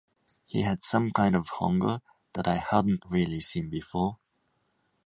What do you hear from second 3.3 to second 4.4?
seen before.